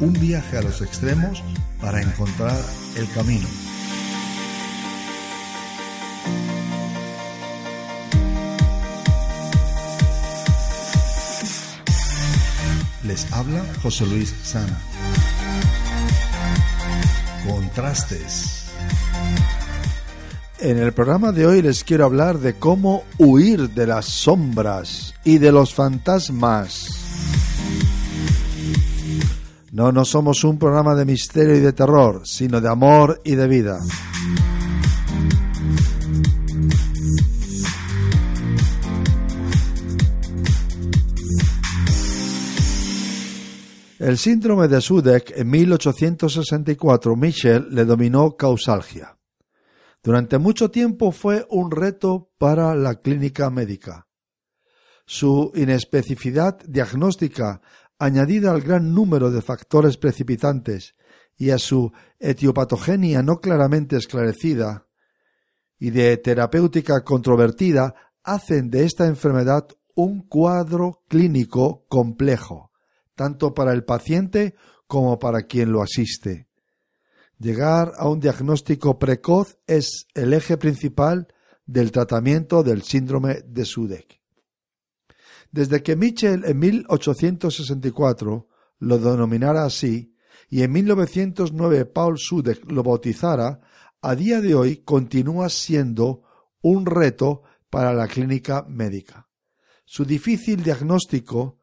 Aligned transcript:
Un 0.00 0.12
viaje 0.14 0.58
a 0.58 0.62
los 0.62 0.82
extremos 0.82 1.44
para 1.80 2.02
encontrar 2.02 2.60
el 2.96 3.08
camino. 3.12 3.46
Les 13.04 13.32
habla 13.32 13.64
José 13.82 14.04
Luis 14.04 14.34
Sana. 14.42 14.78
Contrastes. 17.46 18.57
En 20.60 20.76
el 20.76 20.92
programa 20.92 21.30
de 21.30 21.46
hoy 21.46 21.62
les 21.62 21.84
quiero 21.84 22.04
hablar 22.04 22.40
de 22.40 22.54
cómo 22.54 23.04
huir 23.16 23.70
de 23.70 23.86
las 23.86 24.06
sombras 24.06 25.14
y 25.22 25.38
de 25.38 25.52
los 25.52 25.72
fantasmas. 25.72 26.88
No, 29.70 29.92
no 29.92 30.04
somos 30.04 30.42
un 30.42 30.58
programa 30.58 30.96
de 30.96 31.04
misterio 31.04 31.54
y 31.54 31.60
de 31.60 31.72
terror, 31.72 32.22
sino 32.24 32.60
de 32.60 32.68
amor 32.68 33.20
y 33.24 33.36
de 33.36 33.46
vida. 33.46 33.78
El 44.00 44.18
síndrome 44.18 44.66
de 44.66 44.80
Sudeck 44.80 45.34
en 45.36 45.50
1864 45.50 47.14
Michel 47.14 47.68
le 47.70 47.84
dominó 47.84 48.36
causalgia. 48.36 49.17
Durante 50.02 50.38
mucho 50.38 50.70
tiempo 50.70 51.12
fue 51.12 51.46
un 51.50 51.70
reto 51.70 52.30
para 52.38 52.74
la 52.74 52.96
clínica 53.00 53.50
médica. 53.50 54.06
Su 55.06 55.52
inespecificidad 55.54 56.58
diagnóstica, 56.66 57.60
añadida 57.98 58.52
al 58.52 58.60
gran 58.60 58.94
número 58.94 59.30
de 59.30 59.42
factores 59.42 59.96
precipitantes 59.96 60.94
y 61.36 61.50
a 61.50 61.58
su 61.58 61.92
etiopatogenia 62.18 63.22
no 63.22 63.40
claramente 63.40 63.96
esclarecida 63.96 64.86
y 65.78 65.90
de 65.90 66.16
terapéutica 66.16 67.02
controvertida, 67.04 67.94
hacen 68.22 68.70
de 68.70 68.84
esta 68.84 69.06
enfermedad 69.06 69.68
un 69.94 70.22
cuadro 70.22 71.02
clínico 71.08 71.86
complejo, 71.88 72.72
tanto 73.14 73.54
para 73.54 73.72
el 73.72 73.84
paciente 73.84 74.54
como 74.86 75.18
para 75.18 75.42
quien 75.42 75.72
lo 75.72 75.82
asiste. 75.82 76.47
Llegar 77.38 77.92
a 77.96 78.08
un 78.08 78.18
diagnóstico 78.18 78.98
precoz 78.98 79.58
es 79.68 80.08
el 80.14 80.32
eje 80.32 80.56
principal 80.56 81.28
del 81.66 81.92
tratamiento 81.92 82.64
del 82.64 82.82
síndrome 82.82 83.42
de 83.46 83.64
Sudeck. 83.64 84.20
Desde 85.52 85.82
que 85.82 85.94
Mitchell 85.94 86.44
en 86.44 86.58
1864 86.58 88.48
lo 88.80 88.98
denominara 88.98 89.64
así 89.64 90.16
y 90.50 90.62
en 90.62 90.72
1909 90.72 91.84
Paul 91.86 92.18
Sudeck 92.18 92.68
lo 92.70 92.82
bautizara, 92.82 93.60
a 94.02 94.14
día 94.16 94.40
de 94.40 94.56
hoy 94.56 94.78
continúa 94.78 95.48
siendo 95.48 96.22
un 96.60 96.86
reto 96.86 97.42
para 97.70 97.92
la 97.94 98.08
clínica 98.08 98.64
médica. 98.68 99.28
Su 99.84 100.04
difícil 100.04 100.64
diagnóstico, 100.64 101.62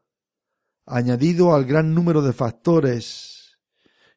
añadido 0.86 1.54
al 1.54 1.66
gran 1.66 1.94
número 1.94 2.22
de 2.22 2.32
factores 2.32 3.35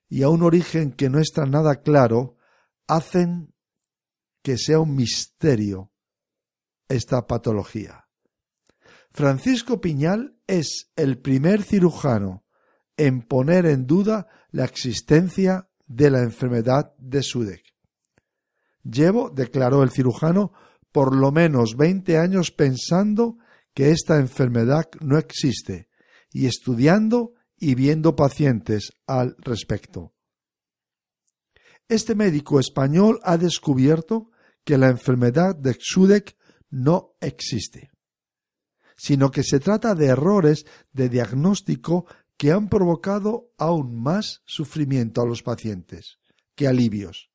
y 0.09 0.23
a 0.23 0.29
un 0.29 0.43
origen 0.43 0.91
que 0.91 1.09
no 1.09 1.19
está 1.19 1.45
nada 1.45 1.81
claro, 1.81 2.35
hacen 2.87 3.53
que 4.41 4.57
sea 4.57 4.79
un 4.79 4.95
misterio 4.95 5.91
esta 6.87 7.27
patología. 7.27 8.07
Francisco 9.11 9.79
Piñal 9.79 10.37
es 10.47 10.91
el 10.95 11.19
primer 11.19 11.61
cirujano 11.63 12.45
en 12.97 13.21
poner 13.21 13.65
en 13.65 13.85
duda 13.85 14.27
la 14.51 14.65
existencia 14.65 15.69
de 15.85 16.09
la 16.09 16.21
enfermedad 16.21 16.93
de 16.97 17.23
Sudeck. 17.23 17.63
Llevo, 18.83 19.29
declaró 19.29 19.83
el 19.83 19.91
cirujano, 19.91 20.51
por 20.91 21.15
lo 21.15 21.31
menos 21.31 21.75
veinte 21.77 22.17
años 22.17 22.51
pensando 22.51 23.37
que 23.73 23.91
esta 23.91 24.17
enfermedad 24.17 24.89
no 25.01 25.17
existe 25.17 25.89
y 26.31 26.47
estudiando 26.47 27.33
y 27.59 27.75
viendo 27.75 28.15
pacientes 28.15 28.91
al 29.05 29.35
respecto. 29.39 30.13
Este 31.87 32.15
médico 32.15 32.59
español 32.59 33.19
ha 33.23 33.37
descubierto 33.37 34.31
que 34.63 34.77
la 34.77 34.89
enfermedad 34.89 35.55
de 35.55 35.75
Sudeck 35.79 36.35
no 36.69 37.15
existe, 37.19 37.89
sino 38.95 39.31
que 39.31 39.43
se 39.43 39.59
trata 39.59 39.95
de 39.95 40.07
errores 40.07 40.65
de 40.93 41.09
diagnóstico 41.09 42.05
que 42.37 42.51
han 42.51 42.69
provocado 42.69 43.51
aún 43.57 44.01
más 44.01 44.43
sufrimiento 44.45 45.21
a 45.21 45.25
los 45.25 45.41
pacientes 45.41 46.19
que 46.55 46.67
alivios. 46.67 47.29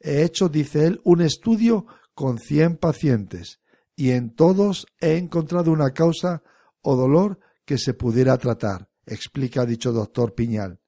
He 0.00 0.22
hecho, 0.22 0.48
dice 0.48 0.86
él, 0.86 1.00
un 1.04 1.22
estudio 1.22 1.86
con 2.14 2.38
cien 2.38 2.76
pacientes 2.76 3.60
y 3.94 4.10
en 4.10 4.34
todos 4.34 4.86
he 5.00 5.16
encontrado 5.16 5.72
una 5.72 5.92
causa 5.92 6.42
o 6.82 6.96
dolor 6.96 7.40
que 7.64 7.78
se 7.78 7.94
pudiera 7.94 8.36
tratar, 8.38 8.88
explica 9.08 9.66
dicho 9.66 9.92
doctor 9.92 10.34
Piñal. 10.34 10.80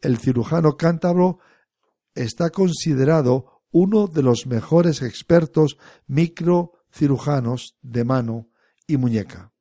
El 0.00 0.18
cirujano 0.18 0.76
cántabro 0.76 1.38
está 2.14 2.50
considerado 2.50 3.62
uno 3.70 4.06
de 4.06 4.22
los 4.22 4.46
mejores 4.46 5.02
expertos 5.02 5.78
microcirujanos 6.06 7.76
de 7.80 8.04
mano 8.04 8.48
y 8.86 8.96
muñeca. 8.96 9.52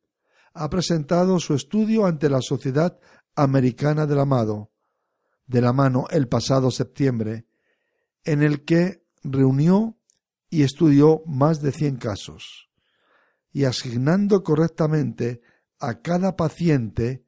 Ha 0.53 0.69
presentado 0.69 1.39
su 1.39 1.53
estudio 1.53 2.05
ante 2.05 2.29
la 2.29 2.41
Sociedad 2.41 2.99
Americana 3.35 4.05
del 4.05 4.19
Amado 4.19 4.71
de 5.51 5.61
la 5.61 5.73
mano 5.73 6.05
el 6.09 6.29
pasado 6.29 6.71
septiembre, 6.71 7.45
en 8.23 8.41
el 8.41 8.63
que 8.63 9.05
reunió 9.21 9.97
y 10.49 10.63
estudió 10.63 11.23
más 11.25 11.61
de 11.61 11.73
cien 11.73 11.97
casos, 11.97 12.69
y 13.51 13.65
asignando 13.65 14.43
correctamente 14.43 15.41
a 15.77 16.01
cada 16.01 16.37
paciente 16.37 17.25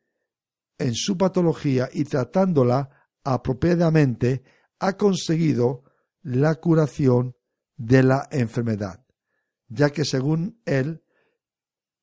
en 0.78 0.96
su 0.96 1.18
patología 1.18 1.90
y 1.92 2.04
tratándola 2.04 2.90
apropiadamente, 3.24 4.44
ha 4.80 4.98
conseguido 4.98 5.84
la 6.22 6.56
curación 6.56 7.36
de 7.78 8.04
la 8.04 8.28
enfermedad, 8.31 9.06
ya 9.68 9.90
que 9.92 10.06
según 10.06 10.62
él 10.66 11.04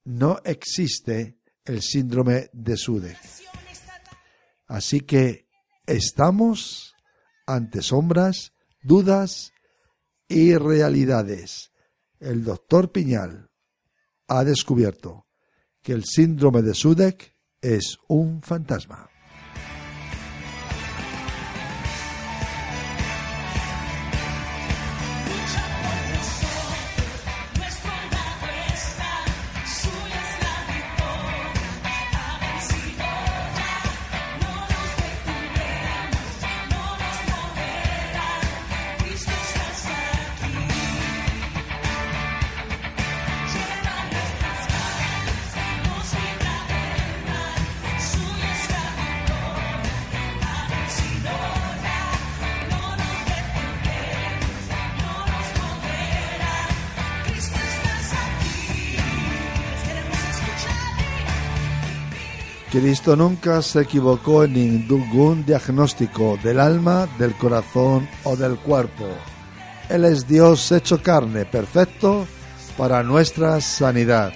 no 0.05 0.39
existe 0.45 1.39
el 1.65 1.83
síndrome 1.83 2.51
de 2.53 2.77
Sudeck. 2.77 3.19
Así 4.67 5.01
que 5.01 5.49
estamos 5.87 6.95
ante 7.47 7.83
sombras, 7.83 8.53
dudas 8.83 9.53
y 10.29 10.55
realidades. 10.55 11.73
El 12.19 12.45
doctor 12.45 12.93
Piñal 12.93 13.51
ha 14.29 14.45
descubierto 14.45 15.27
que 15.83 15.93
el 15.93 16.05
síndrome 16.05 16.63
de 16.63 16.75
Sudeck 16.75 17.37
es 17.63 17.99
un 18.09 18.43
fantasma. 18.43 19.10
Cristo 62.81 63.15
nunca 63.15 63.61
se 63.61 63.83
equivocó 63.83 64.45
en 64.45 64.55
ningún 64.55 65.45
diagnóstico 65.45 66.39
del 66.43 66.59
alma, 66.59 67.07
del 67.19 67.35
corazón 67.35 68.09
o 68.25 68.37
del 68.37 68.57
cuerpo. 68.57 69.05
Él 69.91 70.07
es 70.07 70.27
Dios 70.27 70.73
hecho 70.73 71.03
carne, 71.03 71.45
perfecto 71.45 72.27
para 72.79 73.03
nuestra 73.03 73.61
sanidad. 73.61 74.33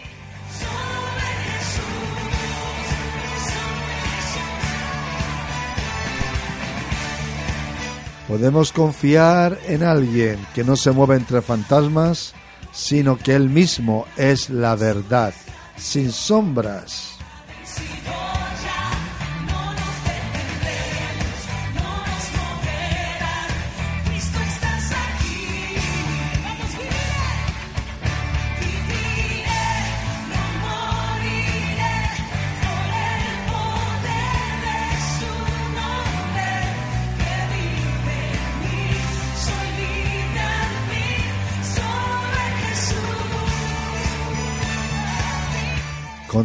Podemos 8.28 8.72
confiar 8.72 9.58
en 9.66 9.84
alguien 9.84 10.38
que 10.54 10.64
no 10.64 10.76
se 10.76 10.90
mueve 10.90 11.16
entre 11.16 11.40
fantasmas, 11.40 12.34
sino 12.72 13.16
que 13.16 13.34
Él 13.34 13.48
mismo 13.48 14.04
es 14.18 14.50
la 14.50 14.76
verdad, 14.76 15.32
sin 15.78 16.12
sombras. 16.12 17.13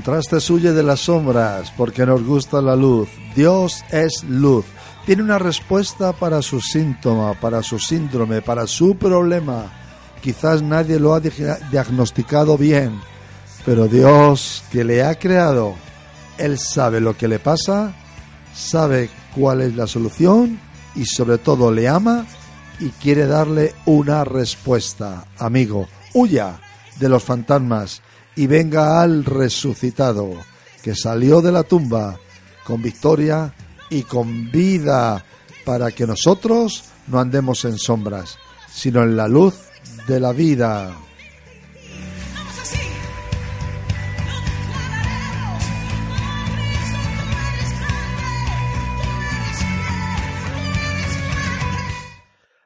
Contrastes 0.03 0.49
huye 0.49 0.71
de 0.71 0.81
las 0.81 1.01
sombras 1.01 1.73
porque 1.75 2.05
nos 2.05 2.23
gusta 2.23 2.61
la 2.61 2.73
luz. 2.77 3.09
Dios 3.35 3.83
es 3.91 4.23
luz. 4.23 4.63
Tiene 5.05 5.23
una 5.23 5.37
respuesta 5.37 6.13
para 6.13 6.41
su 6.41 6.61
síntoma, 6.61 7.33
para 7.33 7.61
su 7.63 7.79
síndrome, 7.79 8.41
para 8.41 8.65
su 8.65 8.95
problema. 8.95 9.65
Quizás 10.21 10.61
nadie 10.61 10.99
lo 11.01 11.13
ha 11.13 11.19
di- 11.19 11.31
diagnosticado 11.69 12.57
bien, 12.57 12.97
pero 13.65 13.89
Dios 13.89 14.63
que 14.71 14.85
le 14.85 15.03
ha 15.03 15.15
creado, 15.19 15.75
Él 16.37 16.57
sabe 16.57 17.01
lo 17.01 17.17
que 17.17 17.27
le 17.27 17.39
pasa, 17.39 17.91
sabe 18.55 19.09
cuál 19.35 19.59
es 19.59 19.75
la 19.75 19.85
solución 19.85 20.61
y 20.95 21.03
sobre 21.07 21.39
todo 21.39 21.73
le 21.73 21.89
ama 21.89 22.25
y 22.79 22.87
quiere 22.91 23.27
darle 23.27 23.73
una 23.85 24.23
respuesta. 24.23 25.25
Amigo, 25.39 25.89
huya 26.13 26.57
de 27.01 27.09
los 27.09 27.21
fantasmas 27.21 28.01
y 28.39 28.47
venga 28.47 29.01
al 29.01 29.25
resucitado 29.25 30.31
que 30.81 30.95
salió 30.95 31.41
de 31.41 31.51
la 31.51 31.63
tumba 31.63 32.17
con 32.63 32.81
victoria 32.81 33.53
y 33.89 34.03
con 34.03 34.49
vida 34.49 35.25
para 35.65 35.91
que 35.91 36.07
nosotros 36.07 36.85
no 37.07 37.19
andemos 37.19 37.65
en 37.65 37.77
sombras, 37.77 38.37
sino 38.71 39.03
en 39.03 39.17
la 39.17 39.27
luz 39.27 39.55
de 40.07 40.21
la 40.21 40.31
vida. 40.31 40.95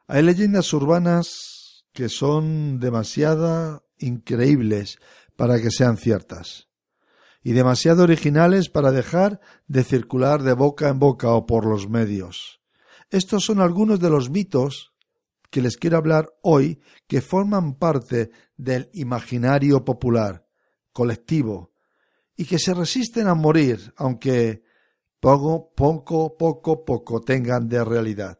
Hay 0.07 0.21
leyendas 0.21 0.71
urbanas 0.71 1.85
que 1.93 2.09
son 2.09 2.79
demasiado 2.79 3.83
increíbles 3.97 4.99
para 5.35 5.61
que 5.61 5.71
sean 5.71 5.97
ciertas 5.97 6.67
y 7.43 7.51
demasiado 7.51 8.03
originales 8.03 8.69
para 8.69 8.91
dejar 8.91 9.41
de 9.67 9.83
circular 9.83 10.41
de 10.43 10.53
boca 10.53 10.87
en 10.87 10.97
boca 10.97 11.33
o 11.33 11.45
por 11.45 11.65
los 11.65 11.89
medios. 11.89 12.61
Estos 13.09 13.43
son 13.43 13.59
algunos 13.59 13.99
de 13.99 14.09
los 14.09 14.29
mitos 14.29 14.93
que 15.49 15.61
les 15.61 15.77
quiero 15.77 15.97
hablar 15.97 16.33
hoy 16.41 16.81
que 17.05 17.21
forman 17.21 17.75
parte 17.75 18.31
del 18.55 18.89
imaginario 18.93 19.83
popular, 19.83 20.47
colectivo, 20.93 21.73
y 22.35 22.45
que 22.45 22.57
se 22.57 22.73
resisten 22.73 23.27
a 23.27 23.35
morir, 23.35 23.93
aunque 23.97 24.63
poco, 25.19 25.71
poco, 25.75 26.35
poco, 26.37 26.83
poco 26.83 27.21
tengan 27.21 27.67
de 27.67 27.83
realidad. 27.83 28.39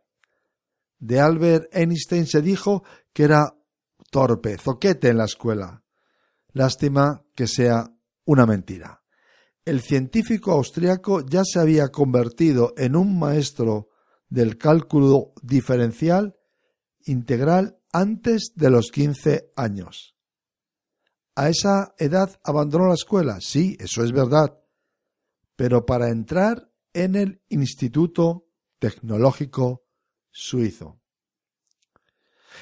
De 0.97 1.19
Albert 1.19 1.67
Einstein 1.75 2.25
se 2.25 2.41
dijo 2.41 2.83
que 3.11 3.23
era 3.23 3.53
torpe, 4.09 4.57
zoquete 4.57 5.09
en 5.09 5.17
la 5.17 5.25
escuela. 5.25 5.82
Lástima 6.53 7.23
que 7.35 7.47
sea 7.47 7.91
una 8.25 8.45
mentira. 8.45 9.01
El 9.65 9.81
científico 9.81 10.51
austriaco 10.51 11.25
ya 11.25 11.43
se 11.43 11.59
había 11.59 11.89
convertido 11.89 12.73
en 12.77 12.95
un 12.95 13.17
maestro 13.17 13.89
del 14.29 14.57
cálculo 14.57 15.33
diferencial 15.41 16.35
integral 17.05 17.77
antes 17.91 18.53
de 18.55 18.69
los 18.69 18.91
15 18.91 19.51
años. 19.55 20.15
A 21.35 21.49
esa 21.49 21.95
edad 21.97 22.39
abandonó 22.43 22.87
la 22.87 22.93
escuela, 22.93 23.39
sí, 23.41 23.75
eso 23.79 24.03
es 24.03 24.11
verdad, 24.11 24.59
pero 25.55 25.85
para 25.85 26.09
entrar 26.09 26.69
en 26.93 27.15
el 27.15 27.41
Instituto 27.49 28.47
Tecnológico 28.79 29.85
Suizo. 30.31 30.99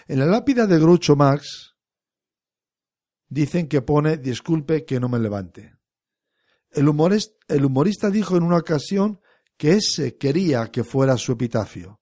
En 0.07 0.19
la 0.19 0.25
lápida 0.25 0.67
de 0.67 0.79
Groucho 0.79 1.15
Marx 1.15 1.70
dicen 3.31 3.67
que 3.69 3.81
pone 3.81 4.17
disculpe 4.17 4.83
que 4.85 4.99
no 4.99 5.07
me 5.07 5.17
levante. 5.17 5.77
El 6.69 6.87
humorista, 6.89 8.09
dijo 8.09 8.35
en 8.35 8.43
una 8.43 8.57
ocasión 8.57 9.21
que 9.57 9.73
ese 9.73 10.17
quería 10.17 10.67
que 10.67 10.83
fuera 10.83 11.17
su 11.17 11.31
epitafio. 11.31 12.01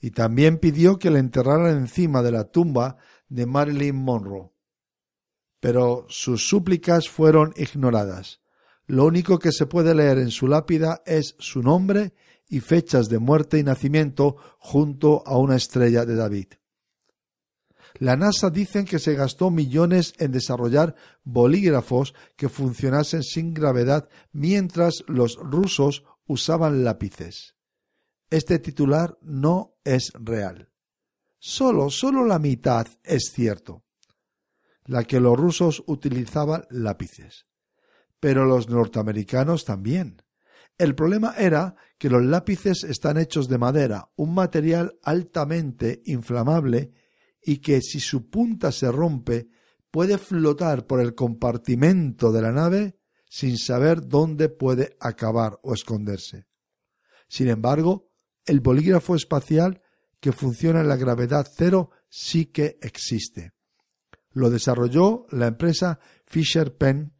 Y 0.00 0.10
también 0.10 0.58
pidió 0.58 0.98
que 0.98 1.10
le 1.10 1.20
enterraran 1.20 1.76
encima 1.76 2.22
de 2.22 2.32
la 2.32 2.44
tumba 2.44 2.96
de 3.28 3.46
Marilyn 3.46 3.96
Monroe. 3.96 4.50
Pero 5.60 6.06
sus 6.08 6.48
súplicas 6.48 7.08
fueron 7.08 7.52
ignoradas. 7.56 8.40
Lo 8.86 9.04
único 9.04 9.38
que 9.38 9.52
se 9.52 9.66
puede 9.66 9.94
leer 9.94 10.18
en 10.18 10.30
su 10.30 10.48
lápida 10.48 11.02
es 11.06 11.36
su 11.38 11.62
nombre 11.62 12.14
y 12.48 12.60
fechas 12.60 13.08
de 13.08 13.20
muerte 13.20 13.58
y 13.58 13.62
nacimiento 13.62 14.36
junto 14.58 15.22
a 15.26 15.38
una 15.38 15.54
estrella 15.54 16.04
de 16.04 16.16
David. 16.16 16.46
La 18.00 18.16
NASA 18.16 18.48
dicen 18.48 18.86
que 18.86 18.98
se 18.98 19.14
gastó 19.14 19.50
millones 19.50 20.14
en 20.16 20.32
desarrollar 20.32 20.94
bolígrafos 21.22 22.14
que 22.34 22.48
funcionasen 22.48 23.22
sin 23.22 23.52
gravedad 23.52 24.08
mientras 24.32 25.04
los 25.06 25.36
rusos 25.36 26.02
usaban 26.26 26.82
lápices. 26.82 27.56
Este 28.30 28.58
titular 28.58 29.18
no 29.20 29.74
es 29.84 30.12
real. 30.14 30.70
Solo, 31.38 31.90
solo 31.90 32.24
la 32.24 32.38
mitad 32.38 32.86
es 33.04 33.32
cierto. 33.34 33.84
La 34.86 35.04
que 35.04 35.20
los 35.20 35.38
rusos 35.38 35.82
utilizaban 35.86 36.64
lápices. 36.70 37.44
Pero 38.18 38.46
los 38.46 38.70
norteamericanos 38.70 39.66
también. 39.66 40.22
El 40.78 40.94
problema 40.94 41.34
era 41.36 41.74
que 41.98 42.08
los 42.08 42.24
lápices 42.24 42.82
están 42.82 43.18
hechos 43.18 43.46
de 43.48 43.58
madera, 43.58 44.10
un 44.16 44.32
material 44.32 44.98
altamente 45.02 46.00
inflamable 46.06 46.92
y 47.42 47.58
que 47.58 47.80
si 47.80 48.00
su 48.00 48.28
punta 48.28 48.72
se 48.72 48.90
rompe 48.90 49.48
puede 49.90 50.18
flotar 50.18 50.86
por 50.86 51.00
el 51.00 51.14
compartimento 51.14 52.32
de 52.32 52.42
la 52.42 52.52
nave 52.52 52.98
sin 53.28 53.58
saber 53.58 54.06
dónde 54.06 54.48
puede 54.48 54.96
acabar 55.00 55.58
o 55.62 55.74
esconderse. 55.74 56.46
Sin 57.28 57.48
embargo, 57.48 58.10
el 58.44 58.60
bolígrafo 58.60 59.14
espacial 59.14 59.82
que 60.20 60.32
funciona 60.32 60.80
en 60.80 60.88
la 60.88 60.96
gravedad 60.96 61.46
cero 61.50 61.90
sí 62.08 62.46
que 62.46 62.78
existe. 62.82 63.52
Lo 64.32 64.50
desarrolló 64.50 65.26
la 65.30 65.46
empresa 65.46 65.98
Fisher 66.26 66.76
Pen 66.76 67.14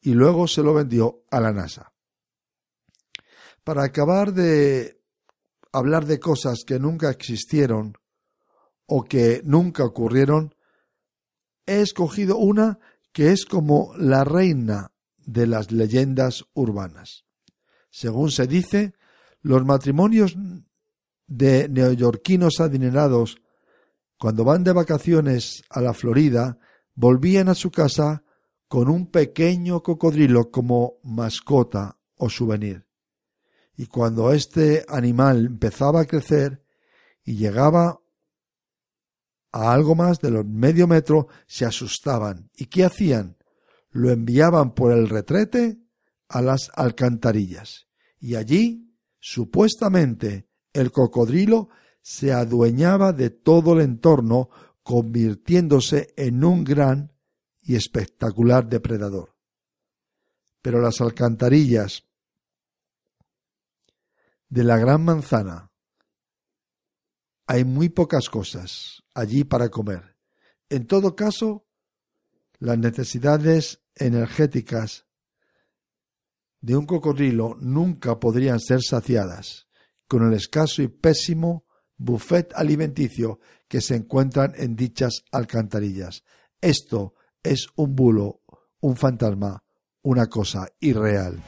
y 0.00 0.14
luego 0.14 0.48
se 0.48 0.62
lo 0.62 0.74
vendió 0.74 1.24
a 1.30 1.40
la 1.40 1.52
NASA. 1.52 1.92
Para 3.64 3.84
acabar 3.84 4.32
de 4.32 5.02
hablar 5.72 6.06
de 6.06 6.18
cosas 6.18 6.64
que 6.66 6.78
nunca 6.78 7.10
existieron 7.10 7.94
o 8.92 9.04
que 9.04 9.40
nunca 9.44 9.84
ocurrieron, 9.84 10.52
he 11.64 11.80
escogido 11.80 12.36
una 12.38 12.80
que 13.12 13.30
es 13.30 13.44
como 13.44 13.92
la 13.96 14.24
reina 14.24 14.90
de 15.16 15.46
las 15.46 15.70
leyendas 15.70 16.44
urbanas. 16.54 17.24
Según 17.88 18.32
se 18.32 18.48
dice, 18.48 18.94
los 19.42 19.64
matrimonios 19.64 20.36
de 21.28 21.68
neoyorquinos 21.68 22.58
adinerados, 22.58 23.40
cuando 24.18 24.42
van 24.42 24.64
de 24.64 24.72
vacaciones 24.72 25.62
a 25.70 25.80
la 25.80 25.94
Florida, 25.94 26.58
volvían 26.96 27.48
a 27.48 27.54
su 27.54 27.70
casa 27.70 28.24
con 28.66 28.88
un 28.88 29.08
pequeño 29.08 29.84
cocodrilo 29.84 30.50
como 30.50 30.94
mascota 31.04 31.96
o 32.16 32.28
souvenir. 32.28 32.86
Y 33.76 33.86
cuando 33.86 34.32
este 34.32 34.84
animal 34.88 35.46
empezaba 35.46 36.00
a 36.00 36.06
crecer 36.06 36.64
y 37.24 37.36
llegaba 37.36 37.99
a 39.52 39.72
algo 39.72 39.94
más 39.94 40.20
de 40.20 40.30
los 40.30 40.46
medio 40.46 40.86
metro, 40.86 41.28
se 41.46 41.64
asustaban. 41.64 42.50
¿Y 42.56 42.66
qué 42.66 42.84
hacían? 42.84 43.36
Lo 43.90 44.10
enviaban 44.10 44.74
por 44.74 44.92
el 44.92 45.08
retrete 45.08 45.78
a 46.28 46.42
las 46.42 46.70
alcantarillas 46.74 47.88
y 48.20 48.36
allí, 48.36 48.94
supuestamente, 49.18 50.46
el 50.72 50.92
cocodrilo 50.92 51.70
se 52.02 52.32
adueñaba 52.32 53.12
de 53.12 53.30
todo 53.30 53.74
el 53.74 53.80
entorno, 53.80 54.50
convirtiéndose 54.82 56.12
en 56.16 56.44
un 56.44 56.64
gran 56.64 57.12
y 57.62 57.76
espectacular 57.76 58.68
depredador. 58.68 59.34
Pero 60.62 60.80
las 60.80 61.00
alcantarillas 61.00 62.04
de 64.48 64.64
la 64.64 64.76
gran 64.76 65.04
manzana 65.04 65.69
hay 67.50 67.64
muy 67.64 67.88
pocas 67.88 68.28
cosas 68.28 69.02
allí 69.12 69.42
para 69.42 69.70
comer. 69.70 70.16
En 70.68 70.86
todo 70.86 71.16
caso, 71.16 71.66
las 72.60 72.78
necesidades 72.78 73.82
energéticas 73.96 75.04
de 76.60 76.76
un 76.76 76.86
cocodrilo 76.86 77.56
nunca 77.58 78.20
podrían 78.20 78.60
ser 78.60 78.82
saciadas 78.82 79.66
con 80.06 80.28
el 80.28 80.34
escaso 80.34 80.80
y 80.80 80.86
pésimo 80.86 81.64
buffet 81.96 82.52
alimenticio 82.54 83.40
que 83.66 83.80
se 83.80 83.96
encuentran 83.96 84.52
en 84.56 84.76
dichas 84.76 85.24
alcantarillas. 85.32 86.22
Esto 86.60 87.14
es 87.42 87.66
un 87.74 87.96
bulo, 87.96 88.42
un 88.78 88.94
fantasma, 88.94 89.64
una 90.02 90.28
cosa 90.28 90.68
irreal. 90.78 91.42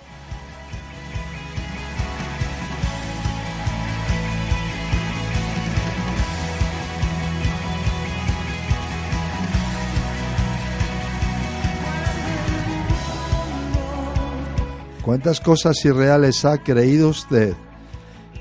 ¿Cuántas 15.02 15.40
cosas 15.40 15.84
irreales 15.84 16.44
ha 16.44 16.58
creído 16.58 17.08
usted 17.08 17.54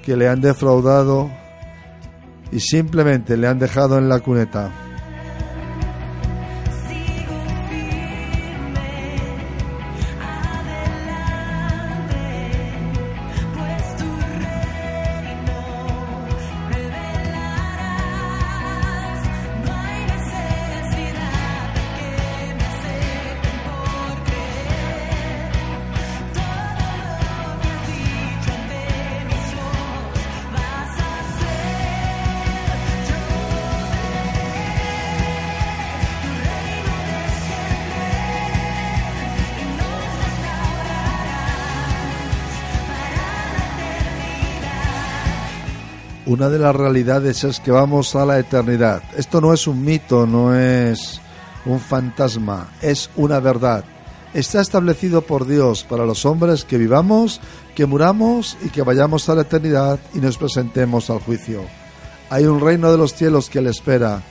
que 0.03 0.15
le 0.15 0.30
han 0.30 0.41
defraudado 0.41 1.32
y 2.51 2.60
simplemente 2.60 3.36
le 3.36 3.48
han 3.48 3.58
dejado 3.58 3.98
en 3.98 4.08
la 4.08 4.20
cuneta? 4.20 4.72
Una 46.32 46.48
de 46.48 46.60
las 46.60 46.74
realidades 46.74 47.44
es 47.44 47.60
que 47.60 47.72
vamos 47.72 48.16
a 48.16 48.26
la 48.26 48.40
eternidad. 48.40 49.04
Esto 49.18 49.42
no 49.42 49.54
es 49.54 49.68
un 49.68 49.84
mito, 49.84 50.26
no 50.26 50.56
es 50.56 51.20
un 51.66 51.78
fantasma, 51.78 52.70
es 52.82 53.10
una 53.18 53.42
verdad. 53.42 53.84
Está 54.34 54.62
establecido 54.62 55.24
por 55.24 55.46
Dios 55.46 55.84
para 55.84 56.06
los 56.06 56.26
hombres 56.26 56.64
que 56.64 56.78
vivamos, 56.78 57.42
que 57.76 57.86
muramos 57.86 58.56
y 58.64 58.70
que 58.70 58.82
vayamos 58.82 59.28
a 59.28 59.36
la 59.36 59.42
eternidad 59.42 60.00
y 60.14 60.20
nos 60.20 60.38
presentemos 60.38 61.10
al 61.10 61.20
juicio. 61.20 61.66
Hay 62.30 62.46
un 62.46 62.62
reino 62.62 62.90
de 62.90 62.98
los 62.98 63.14
cielos 63.14 63.50
que 63.50 63.60
le 63.60 63.72
espera, 63.72 64.22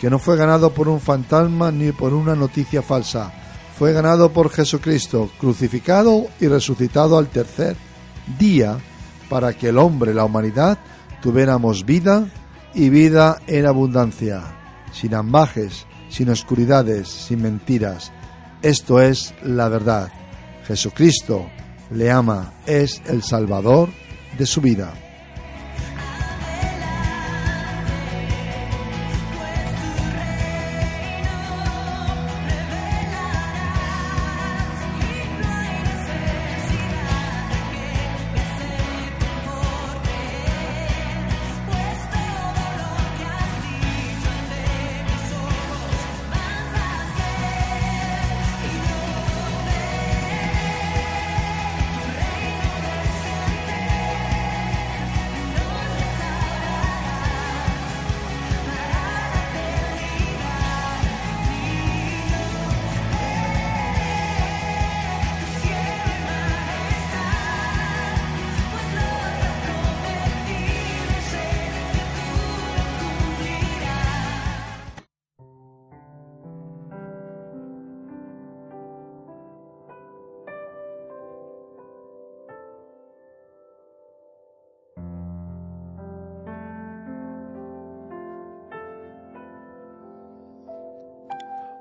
que 0.00 0.08
no 0.08 0.18
fue 0.18 0.38
ganado 0.38 0.70
por 0.70 0.88
un 0.88 1.02
fantasma 1.02 1.70
ni 1.70 1.92
por 1.92 2.14
una 2.14 2.34
noticia 2.34 2.80
falsa. 2.80 3.30
Fue 3.78 3.92
ganado 3.92 4.32
por 4.32 4.48
Jesucristo, 4.48 5.28
crucificado 5.38 6.28
y 6.40 6.46
resucitado 6.46 7.18
al 7.18 7.26
tercer 7.26 7.76
día, 8.38 8.78
para 9.28 9.52
que 9.52 9.68
el 9.68 9.76
hombre, 9.76 10.14
la 10.14 10.24
humanidad, 10.24 10.78
tuviéramos 11.22 11.86
vida 11.86 12.26
y 12.74 12.90
vida 12.90 13.40
en 13.46 13.66
abundancia, 13.66 14.42
sin 14.92 15.14
ambajes, 15.14 15.86
sin 16.10 16.28
oscuridades, 16.28 17.08
sin 17.08 17.40
mentiras. 17.42 18.12
Esto 18.60 19.00
es 19.00 19.34
la 19.42 19.68
verdad. 19.68 20.12
Jesucristo 20.66 21.46
le 21.90 22.10
ama, 22.10 22.52
es 22.66 23.00
el 23.06 23.22
Salvador 23.22 23.88
de 24.36 24.46
su 24.46 24.60
vida. 24.60 24.92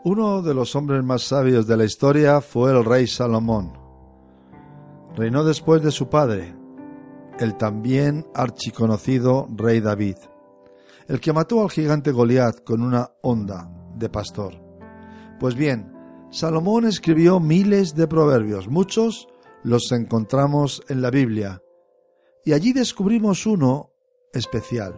Uno 0.04 0.42
de 0.42 0.56
los 0.56 0.76
hombres 0.76 1.04
más 1.04 1.22
sabios 1.22 1.68
de 1.68 1.78
la 1.78 1.86
historia 1.86 2.42
fue 2.42 2.72
el 2.72 2.84
rey 2.84 3.06
Salomón. 3.06 3.74
Reinó 5.16 5.44
después 5.44 5.84
de 5.84 5.92
su 5.92 6.10
padre, 6.10 6.56
el 7.38 7.56
también 7.56 8.26
archiconocido 8.34 9.48
rey 9.56 9.80
David, 9.80 10.16
el 11.08 11.20
que 11.20 11.34
mató 11.34 11.62
al 11.62 11.70
gigante 11.70 12.12
Goliat 12.12 12.64
con 12.64 12.82
una 12.82 13.12
onda 13.22 13.70
de 13.94 14.10
pastor. 14.10 14.56
Pues 15.40 15.54
bien, 15.54 15.94
Salomón 16.32 16.88
escribió 16.88 17.40
miles 17.40 17.94
de 17.94 18.08
proverbios, 18.08 18.68
muchos 18.70 19.28
los 19.64 19.92
encontramos 19.92 20.82
en 20.90 21.04
la 21.04 21.12
Biblia, 21.12 21.62
y 22.44 22.54
allí 22.54 22.74
descubrimos 22.74 23.46
uno 23.46 23.92
especial. 24.34 24.96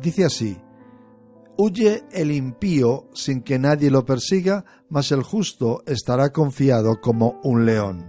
Dice 0.00 0.24
así, 0.24 0.61
Huye 1.64 2.02
el 2.10 2.32
impío 2.32 3.08
sin 3.14 3.40
que 3.40 3.56
nadie 3.56 3.88
lo 3.88 4.04
persiga, 4.04 4.64
mas 4.88 5.12
el 5.12 5.22
justo 5.22 5.84
estará 5.86 6.32
confiado 6.32 7.00
como 7.00 7.38
un 7.44 7.64
león. 7.64 8.04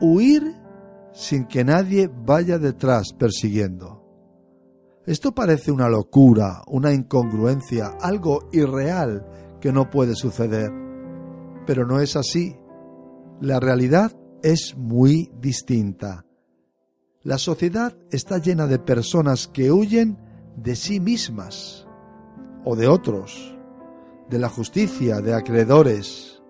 Huir 0.00 0.42
sin 1.12 1.46
que 1.46 1.62
nadie 1.62 2.10
vaya 2.12 2.58
detrás 2.58 3.12
persiguiendo. 3.16 4.02
Esto 5.06 5.32
parece 5.32 5.70
una 5.70 5.88
locura, 5.88 6.64
una 6.66 6.92
incongruencia, 6.92 7.96
algo 8.00 8.48
irreal 8.50 9.24
que 9.60 9.70
no 9.70 9.88
puede 9.88 10.16
suceder. 10.16 10.72
Pero 11.68 11.86
no 11.86 12.00
es 12.00 12.16
así. 12.16 12.56
La 13.40 13.60
realidad 13.60 14.10
es 14.42 14.74
muy 14.76 15.30
distinta. 15.40 16.26
La 17.22 17.38
sociedad 17.38 17.96
está 18.10 18.38
llena 18.38 18.66
de 18.66 18.80
personas 18.80 19.46
que 19.46 19.70
huyen 19.70 20.25
de 20.56 20.74
sí 20.74 21.00
mismas 21.00 21.86
o 22.64 22.74
de 22.74 22.88
otros, 22.88 23.56
de 24.28 24.38
la 24.38 24.48
justicia, 24.48 25.20
de 25.20 25.34
acreedores, 25.34 26.42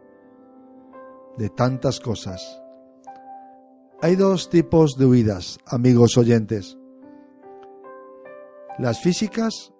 de 1.36 1.50
tantas 1.50 2.00
cosas. 2.00 2.62
Hay 4.00 4.16
dos 4.16 4.48
tipos 4.48 4.96
de 4.96 5.06
huidas, 5.06 5.58
amigos 5.66 6.16
oyentes. 6.16 6.78
Las 8.78 9.00
físicas, 9.00 9.72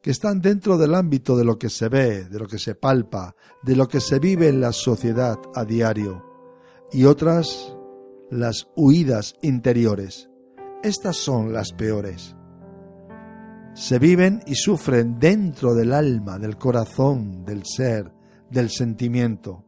que 0.00 0.10
están 0.10 0.40
dentro 0.40 0.78
del 0.78 0.94
ámbito 0.94 1.36
de 1.36 1.44
lo 1.44 1.58
que 1.58 1.68
se 1.68 1.88
ve, 1.88 2.24
de 2.24 2.38
lo 2.38 2.46
que 2.46 2.58
se 2.58 2.74
palpa, 2.74 3.36
de 3.62 3.76
lo 3.76 3.86
que 3.86 4.00
se 4.00 4.18
vive 4.18 4.48
en 4.48 4.60
la 4.60 4.72
sociedad 4.72 5.38
a 5.54 5.64
diario, 5.64 6.24
y 6.90 7.04
otras 7.04 7.76
las 8.30 8.68
huidas 8.74 9.34
interiores. 9.42 10.28
Estas 10.82 11.16
son 11.16 11.52
las 11.52 11.72
peores. 11.72 12.34
Se 13.82 13.98
viven 13.98 14.44
y 14.46 14.54
sufren 14.54 15.18
dentro 15.18 15.74
del 15.74 15.92
alma, 15.92 16.38
del 16.38 16.56
corazón, 16.56 17.44
del 17.44 17.64
ser, 17.66 18.12
del 18.48 18.70
sentimiento, 18.70 19.64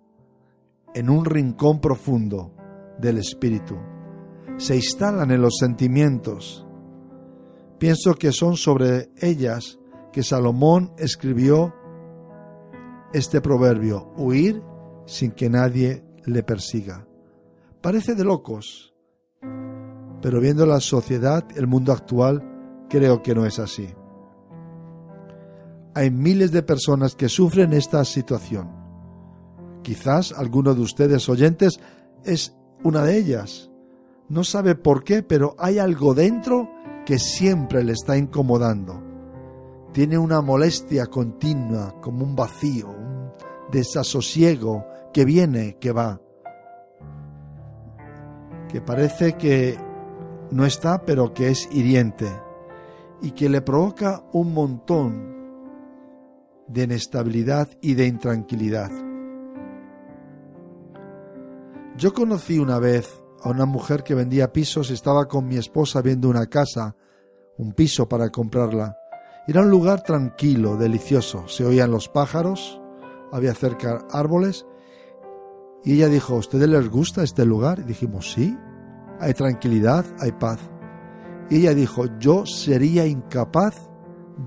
en 0.94 1.10
un 1.10 1.24
rincón 1.24 1.80
profundo 1.80 2.54
del 2.96 3.18
espíritu. 3.18 3.76
Se 4.56 4.76
instalan 4.76 5.32
en 5.32 5.42
los 5.42 5.56
sentimientos. 5.58 6.64
Pienso 7.80 8.14
que 8.14 8.30
son 8.30 8.56
sobre 8.56 9.10
ellas 9.20 9.80
que 10.12 10.22
Salomón 10.22 10.92
escribió 10.96 11.74
este 13.12 13.40
proverbio, 13.40 14.12
huir 14.16 14.62
sin 15.06 15.32
que 15.32 15.50
nadie 15.50 16.04
le 16.24 16.44
persiga. 16.44 17.04
Parece 17.80 18.14
de 18.14 18.22
locos, 18.22 18.94
pero 20.22 20.40
viendo 20.40 20.66
la 20.66 20.78
sociedad, 20.78 21.44
el 21.56 21.66
mundo 21.66 21.90
actual, 21.90 22.86
creo 22.88 23.20
que 23.20 23.34
no 23.34 23.44
es 23.44 23.58
así. 23.58 23.92
Hay 25.94 26.10
miles 26.10 26.50
de 26.50 26.62
personas 26.62 27.14
que 27.14 27.28
sufren 27.28 27.72
esta 27.72 28.04
situación. 28.04 28.68
Quizás 29.82 30.32
alguno 30.32 30.74
de 30.74 30.80
ustedes 30.80 31.28
oyentes 31.28 31.78
es 32.24 32.56
una 32.82 33.02
de 33.02 33.16
ellas. 33.16 33.70
No 34.28 34.42
sabe 34.42 34.74
por 34.74 35.04
qué, 35.04 35.22
pero 35.22 35.54
hay 35.58 35.78
algo 35.78 36.14
dentro 36.14 36.68
que 37.06 37.18
siempre 37.18 37.84
le 37.84 37.92
está 37.92 38.16
incomodando. 38.16 39.00
Tiene 39.92 40.18
una 40.18 40.40
molestia 40.40 41.06
continua, 41.06 42.00
como 42.00 42.24
un 42.24 42.34
vacío, 42.34 42.88
un 42.88 43.30
desasosiego 43.70 44.86
que 45.12 45.24
viene, 45.24 45.76
que 45.78 45.92
va. 45.92 46.20
Que 48.68 48.80
parece 48.80 49.34
que 49.34 49.78
no 50.50 50.66
está, 50.66 51.04
pero 51.04 51.32
que 51.32 51.50
es 51.50 51.68
hiriente 51.70 52.26
y 53.22 53.30
que 53.30 53.48
le 53.48 53.60
provoca 53.60 54.24
un 54.32 54.52
montón 54.52 55.33
de 56.68 56.84
inestabilidad 56.84 57.68
y 57.80 57.94
de 57.94 58.06
intranquilidad. 58.06 58.90
Yo 61.96 62.12
conocí 62.12 62.58
una 62.58 62.78
vez 62.78 63.22
a 63.42 63.50
una 63.50 63.66
mujer 63.66 64.02
que 64.02 64.14
vendía 64.14 64.52
pisos 64.52 64.90
y 64.90 64.94
estaba 64.94 65.26
con 65.26 65.46
mi 65.46 65.56
esposa 65.56 66.02
viendo 66.02 66.28
una 66.28 66.46
casa, 66.46 66.96
un 67.58 67.72
piso 67.72 68.08
para 68.08 68.30
comprarla. 68.30 68.96
Era 69.46 69.60
un 69.60 69.70
lugar 69.70 70.02
tranquilo, 70.02 70.76
delicioso. 70.76 71.46
Se 71.46 71.64
oían 71.64 71.90
los 71.90 72.08
pájaros, 72.08 72.80
había 73.30 73.54
cerca 73.54 74.06
árboles. 74.10 74.66
Y 75.84 75.94
ella 75.94 76.08
dijo, 76.08 76.34
¿a 76.34 76.38
ustedes 76.38 76.68
les 76.68 76.88
gusta 76.88 77.22
este 77.22 77.44
lugar? 77.44 77.80
Y 77.80 77.82
dijimos, 77.82 78.32
sí, 78.32 78.56
hay 79.20 79.34
tranquilidad, 79.34 80.04
hay 80.18 80.32
paz. 80.32 80.58
Y 81.50 81.58
ella 81.58 81.74
dijo, 81.74 82.06
yo 82.18 82.46
sería 82.46 83.06
incapaz 83.06 83.90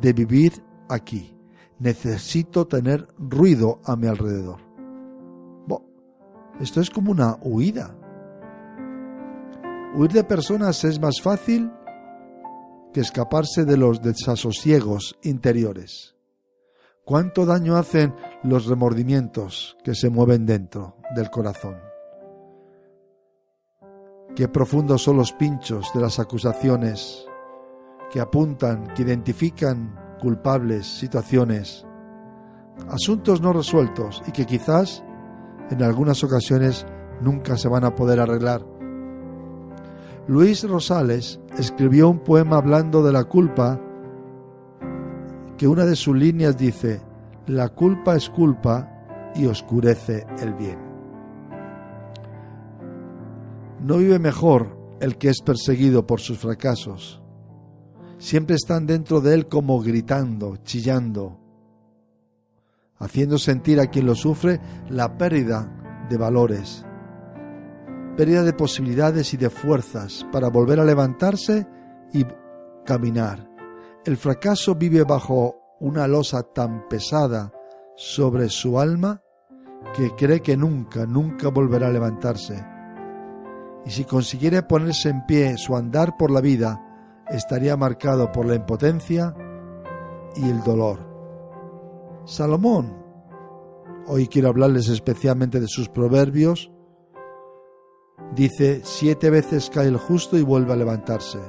de 0.02 0.14
vivir 0.14 0.64
aquí. 0.90 1.37
Necesito 1.80 2.68
tener 2.68 3.08
ruido 3.18 3.80
a 3.86 3.96
mi 3.96 4.08
alrededor. 4.08 4.68
Esto 6.60 6.82
es 6.82 6.90
como 6.90 7.12
una 7.12 7.38
huida. 7.42 7.96
Huir 9.96 10.12
de 10.12 10.24
personas 10.24 10.84
es 10.84 11.00
más 11.00 11.22
fácil 11.22 11.72
que 12.94 13.02
escaparse 13.02 13.64
de 13.64 13.78
los 13.78 14.02
desasosiegos 14.02 15.18
interiores. 15.22 16.16
¿Cuánto 17.06 17.46
daño 17.46 17.78
hacen 17.78 18.14
los 18.44 18.66
remordimientos 18.66 19.78
que 19.84 19.94
se 19.94 20.10
mueven 20.10 20.46
dentro 20.46 20.98
del 21.16 21.30
corazón? 21.30 21.78
Qué 24.36 24.48
profundos 24.48 25.04
son 25.04 25.18
los 25.18 25.32
pinchos 25.34 25.92
de 25.94 26.02
las 26.02 26.20
acusaciones 26.20 27.26
que 28.12 28.20
apuntan, 28.20 28.94
que 28.94 29.04
identifican 29.04 30.07
culpables, 30.20 30.86
situaciones, 30.86 31.86
asuntos 32.90 33.42
no 33.42 33.54
resueltos 33.54 34.22
y 34.28 34.32
que 34.32 34.46
quizás 34.46 35.04
en 35.70 35.84
algunas 35.84 36.24
ocasiones 36.24 36.86
nunca 37.22 37.58
se 37.58 37.68
van 37.68 37.84
a 37.84 37.96
poder 37.96 38.20
arreglar. 38.20 38.66
Luis 40.28 40.68
Rosales 40.68 41.40
escribió 41.58 42.10
un 42.10 42.20
poema 42.20 42.58
hablando 42.58 43.02
de 43.02 43.14
la 43.14 43.24
culpa 43.24 43.80
que 45.58 45.68
una 45.68 45.86
de 45.86 45.96
sus 45.96 46.16
líneas 46.16 46.58
dice, 46.58 47.02
la 47.48 47.70
culpa 47.70 48.16
es 48.16 48.30
culpa 48.30 49.32
y 49.36 49.46
oscurece 49.46 50.26
el 50.40 50.54
bien. 50.54 50.78
No 53.82 53.98
vive 53.98 54.20
mejor 54.20 54.78
el 55.00 55.18
que 55.18 55.30
es 55.30 55.42
perseguido 55.42 56.06
por 56.06 56.20
sus 56.20 56.40
fracasos. 56.40 57.22
Siempre 58.18 58.56
están 58.56 58.88
dentro 58.88 59.22
de 59.22 59.36
él 59.36 59.48
como 59.48 59.80
gritando, 59.80 60.58
chillando, 60.58 61.40
haciendo 62.98 63.38
sentir 63.38 63.80
a 63.80 63.88
quien 63.88 64.08
lo 64.08 64.16
sufre 64.16 64.60
la 64.90 65.18
pérdida 65.18 66.06
de 66.10 66.18
valores, 66.18 66.84
pérdida 68.16 68.44
de 68.44 68.54
posibilidades 68.54 69.34
y 69.36 69.38
de 69.38 69.52
fuerzas 69.52 70.26
para 70.32 70.50
volver 70.50 70.80
a 70.80 70.86
levantarse 70.86 71.68
y 72.12 72.26
caminar. 72.86 73.48
El 74.04 74.18
fracaso 74.18 74.74
vive 74.74 75.04
bajo 75.04 75.56
una 75.80 76.08
losa 76.08 76.42
tan 76.42 76.88
pesada 76.88 77.52
sobre 77.96 78.50
su 78.50 78.80
alma 78.80 79.22
que 79.96 80.16
cree 80.16 80.42
que 80.42 80.58
nunca, 80.58 81.06
nunca 81.06 81.50
volverá 81.50 81.88
a 81.88 81.92
levantarse. 81.92 82.66
Y 83.86 83.92
si 83.92 84.06
consiguiera 84.06 84.68
ponerse 84.68 85.10
en 85.10 85.26
pie 85.26 85.58
su 85.58 85.76
andar 85.76 86.18
por 86.18 86.32
la 86.32 86.42
vida, 86.42 86.82
estaría 87.30 87.76
marcado 87.78 88.32
por 88.32 88.46
la 88.46 88.56
impotencia 88.56 89.36
y 90.36 90.50
el 90.50 90.64
dolor. 90.64 91.00
Salomón, 92.26 92.94
hoy 94.08 94.28
quiero 94.28 94.50
hablarles 94.50 94.90
especialmente 94.90 95.60
de 95.60 95.68
sus 95.68 95.90
proverbios, 95.90 96.72
dice, 98.36 98.82
siete 98.84 99.30
veces 99.30 99.70
cae 99.70 99.88
el 99.88 99.98
justo 99.98 100.38
y 100.38 100.44
vuelve 100.44 100.74
a 100.74 100.78
levantarse. 100.78 101.40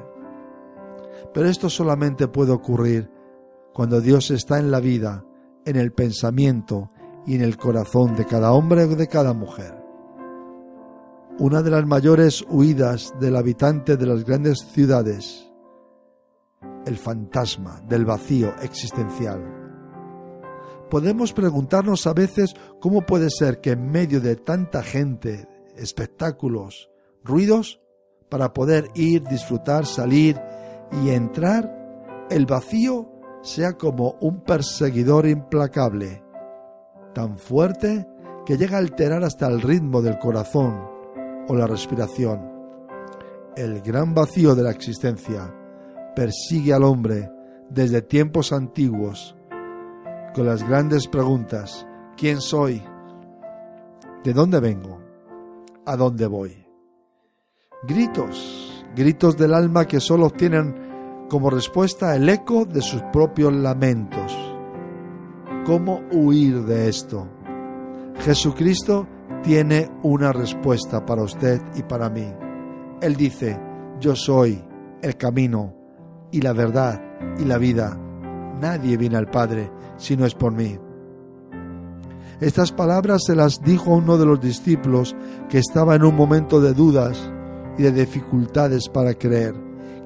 Pero 1.34 1.48
esto 1.48 1.68
solamente 1.68 2.28
puede 2.28 2.52
ocurrir 2.52 3.10
cuando 3.74 4.00
Dios 4.00 4.30
está 4.30 4.58
en 4.58 4.70
la 4.70 4.80
vida, 4.80 5.24
en 5.64 5.76
el 5.76 5.92
pensamiento 5.92 6.90
y 7.26 7.34
en 7.34 7.42
el 7.42 7.56
corazón 7.56 8.16
de 8.16 8.24
cada 8.24 8.52
hombre 8.52 8.84
o 8.84 8.96
de 8.96 9.06
cada 9.06 9.34
mujer. 9.34 9.74
Una 11.38 11.62
de 11.62 11.70
las 11.70 11.86
mayores 11.86 12.44
huidas 12.48 13.14
del 13.20 13.36
habitante 13.36 13.96
de 13.96 14.06
las 14.06 14.24
grandes 14.24 14.58
ciudades, 14.72 15.47
el 16.88 16.96
fantasma 16.96 17.83
del 17.87 18.07
vacío 18.07 18.55
existencial. 18.62 19.44
Podemos 20.90 21.35
preguntarnos 21.35 22.07
a 22.07 22.14
veces 22.14 22.55
cómo 22.81 23.03
puede 23.03 23.29
ser 23.31 23.61
que 23.61 23.72
en 23.72 23.90
medio 23.90 24.22
de 24.22 24.37
tanta 24.37 24.83
gente, 24.83 25.46
espectáculos, 25.77 26.90
ruidos, 27.22 27.81
para 28.31 28.55
poder 28.55 28.88
ir, 28.94 29.22
disfrutar, 29.24 29.85
salir 29.85 30.40
y 31.03 31.11
entrar, 31.11 32.27
el 32.31 32.46
vacío 32.46 33.12
sea 33.42 33.74
como 33.74 34.16
un 34.20 34.42
perseguidor 34.42 35.27
implacable, 35.27 36.22
tan 37.14 37.37
fuerte 37.37 38.09
que 38.46 38.57
llega 38.57 38.77
a 38.77 38.81
alterar 38.81 39.24
hasta 39.24 39.46
el 39.46 39.61
ritmo 39.61 40.01
del 40.01 40.18
corazón 40.18 40.88
o 41.48 41.55
la 41.55 41.66
respiración. 41.66 42.51
El 43.57 43.83
gran 43.83 44.14
vacío 44.14 44.55
de 44.55 44.62
la 44.62 44.70
existencia 44.70 45.55
persigue 46.18 46.74
al 46.74 46.83
hombre 46.83 47.31
desde 47.70 48.02
tiempos 48.02 48.52
antiguos 48.52 49.37
con 50.35 50.46
las 50.46 50.68
grandes 50.68 51.07
preguntas, 51.07 51.87
¿quién 52.16 52.40
soy? 52.40 52.83
¿De 54.24 54.33
dónde 54.33 54.59
vengo? 54.59 54.98
¿A 55.87 55.94
dónde 55.94 56.26
voy? 56.26 56.66
Gritos, 57.85 58.85
gritos 58.96 59.37
del 59.37 59.54
alma 59.54 59.87
que 59.87 60.00
solo 60.00 60.26
obtienen 60.26 61.26
como 61.31 61.50
respuesta 61.50 62.16
el 62.16 62.28
eco 62.28 62.64
de 62.64 62.83
sus 62.83 63.00
propios 63.12 63.52
lamentos. 63.52 64.37
¿Cómo 65.64 66.00
huir 66.11 66.64
de 66.64 66.88
esto? 66.88 67.28
Jesucristo 68.24 69.07
tiene 69.44 69.88
una 70.02 70.33
respuesta 70.33 71.07
para 71.07 71.22
usted 71.22 71.62
y 71.76 71.85
para 71.85 72.11
mí. 72.11 72.26
Él 73.02 73.14
dice, 73.14 73.57
yo 74.00 74.16
soy 74.16 74.61
el 75.00 75.16
camino 75.16 75.77
y 76.30 76.40
la 76.40 76.52
verdad 76.52 77.00
y 77.38 77.44
la 77.44 77.58
vida. 77.58 77.98
Nadie 78.60 78.96
viene 78.96 79.16
al 79.16 79.30
Padre 79.30 79.70
si 79.96 80.16
no 80.16 80.26
es 80.26 80.34
por 80.34 80.52
mí. 80.52 80.78
Estas 82.40 82.70
palabras 82.70 83.22
se 83.26 83.34
las 83.34 83.60
dijo 83.62 83.90
uno 83.90 84.16
de 84.16 84.26
los 84.26 84.40
discípulos 84.40 85.16
que 85.48 85.58
estaba 85.58 85.96
en 85.96 86.04
un 86.04 86.14
momento 86.14 86.60
de 86.60 86.72
dudas 86.72 87.32
y 87.76 87.82
de 87.82 87.92
dificultades 87.92 88.88
para 88.88 89.14
creer, 89.14 89.54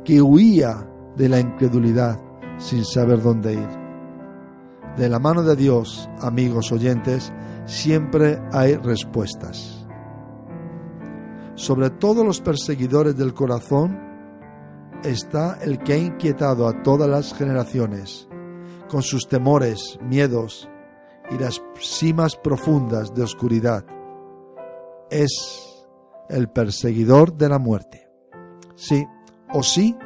que 0.05 0.23
huía 0.23 0.89
de 1.17 1.29
la 1.29 1.41
incredulidad 1.41 2.19
sin 2.59 2.85
saber 2.85 3.23
dónde 3.23 3.55
ir. 3.55 3.83
De 4.97 5.09
la 5.09 5.19
mano 5.19 5.43
de 5.43 5.57
Dios, 5.57 6.09
amigos 6.21 6.73
oyentes, 6.73 7.33
siempre 7.67 8.41
hay 8.53 8.77
respuestas. 8.77 9.87
Sobre 11.55 11.91
todos 11.91 12.25
los 12.25 12.41
perseguidores 12.41 13.17
del 13.17 13.35
corazón 13.35 14.12
está 15.05 15.59
el 15.63 15.79
que 15.79 15.93
ha 15.95 15.99
inquietado 15.99 16.69
a 16.69 16.83
todas 16.83 17.09
las 17.09 17.35
generaciones, 17.35 18.29
con 18.89 19.03
sus 19.03 19.29
temores, 19.29 19.99
miedos 20.03 20.69
y 21.31 21.39
las 21.39 21.63
cimas 21.79 22.37
profundas 22.37 23.15
de 23.15 23.23
oscuridad. 23.23 23.85
Es 25.11 25.87
el 26.29 26.49
perseguidor 26.49 27.37
de 27.37 27.49
la 27.49 27.59
muerte. 27.59 28.09
Sí, 28.75 29.07
o 29.53 29.63
sí, 29.63 29.97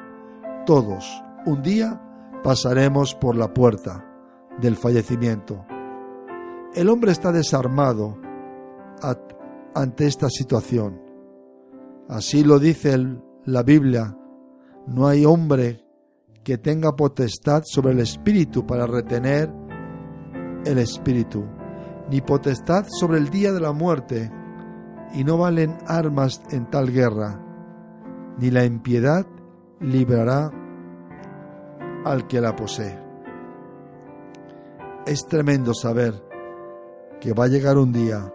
todos 0.65 1.23
un 1.47 1.63
día 1.63 2.03
pasaremos 2.43 3.15
por 3.15 3.37
la 3.37 3.55
puerta 3.55 4.05
del 4.61 4.77
fallecimiento. 4.77 5.65
El 6.75 6.91
hombre 6.91 7.13
está 7.13 7.33
desarmado 7.33 8.19
ante 9.75 10.07
esta 10.07 10.29
situación. 10.29 11.01
Así 12.09 12.45
lo 12.45 12.59
dice 12.59 12.99
la 13.45 13.63
Biblia. 13.63 14.17
No 14.87 15.09
hay 15.09 15.25
hombre 15.25 15.85
que 16.45 16.59
tenga 16.59 16.95
potestad 16.95 17.63
sobre 17.65 17.93
el 17.93 17.99
espíritu 17.99 18.65
para 18.65 18.87
retener 18.87 19.53
el 20.65 20.79
espíritu, 20.79 21.45
ni 22.09 22.21
potestad 22.21 22.87
sobre 22.89 23.19
el 23.19 23.29
día 23.31 23.53
de 23.53 23.61
la 23.61 23.73
muerte, 23.73 24.31
y 25.13 25.25
no 25.25 25.39
valen 25.39 25.77
armas 25.87 26.41
en 26.51 26.71
tal 26.71 26.93
guerra, 26.93 27.41
ni 28.39 28.51
la 28.51 28.65
impiedad 28.65 29.27
librará 29.81 30.53
al 32.05 32.29
que 32.29 32.41
la 32.41 32.55
posee. 32.55 32.97
Es 35.05 35.27
tremendo 35.27 35.75
saber 35.75 36.15
que 37.21 37.33
va 37.33 37.45
a 37.45 37.49
llegar 37.49 37.77
un 37.77 37.93
día 37.93 38.33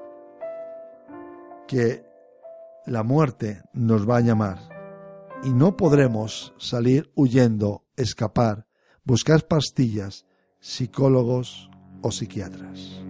que 1.65 2.05
la 2.85 3.03
muerte 3.03 3.61
nos 3.73 4.09
va 4.09 4.17
a 4.17 4.21
llamar 4.21 4.70
y 5.43 5.54
no 5.54 5.75
podremos 5.75 6.54
salir 6.58 7.12
huyendo, 7.15 7.84
escapar, 7.95 8.67
buscar 9.04 9.47
pastillas, 9.47 10.25
psicólogos 10.60 11.69
o 12.01 12.12
psiquiatras. 12.12 13.01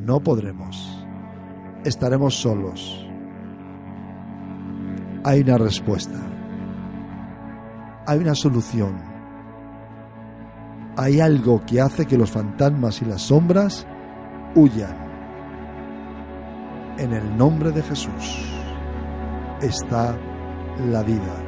No 0.00 0.20
podremos. 0.20 0.76
Estaremos 1.84 2.34
solos. 2.34 3.06
Hay 5.24 5.40
una 5.40 5.58
respuesta. 5.58 6.18
Hay 8.06 8.18
una 8.18 8.34
solución. 8.34 9.00
Hay 10.96 11.20
algo 11.20 11.64
que 11.64 11.80
hace 11.80 12.06
que 12.06 12.18
los 12.18 12.30
fantasmas 12.30 13.02
y 13.02 13.04
las 13.04 13.22
sombras 13.22 13.86
huyan. 14.56 14.96
En 16.98 17.12
el 17.12 17.36
nombre 17.36 17.70
de 17.70 17.82
Jesús 17.82 18.44
está 19.60 20.18
la 20.90 21.02
vida. 21.04 21.47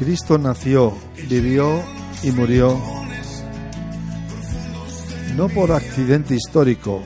Cristo 0.00 0.38
nació, 0.38 0.94
vivió 1.28 1.82
y 2.22 2.30
murió 2.30 2.80
no 5.36 5.46
por 5.50 5.72
accidente 5.72 6.34
histórico, 6.34 7.02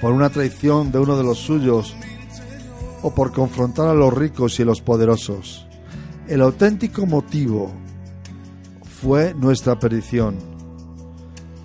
por 0.00 0.12
una 0.12 0.30
traición 0.30 0.92
de 0.92 1.00
uno 1.00 1.16
de 1.16 1.24
los 1.24 1.38
suyos 1.38 1.96
o 3.02 3.12
por 3.12 3.32
confrontar 3.32 3.88
a 3.88 3.94
los 3.94 4.14
ricos 4.14 4.60
y 4.60 4.64
los 4.64 4.82
poderosos. 4.82 5.66
El 6.28 6.42
auténtico 6.42 7.06
motivo 7.06 7.72
fue 8.84 9.34
nuestra 9.34 9.76
perdición. 9.76 10.36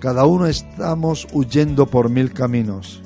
Cada 0.00 0.26
uno 0.26 0.46
estamos 0.46 1.28
huyendo 1.32 1.86
por 1.86 2.10
mil 2.10 2.32
caminos. 2.32 3.00